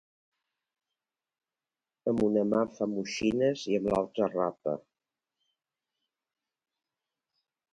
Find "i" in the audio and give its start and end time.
3.73-3.77